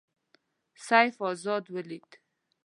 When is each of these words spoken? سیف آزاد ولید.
سیف 0.87 1.15
آزاد 1.21 1.71
ولید. 1.71 2.05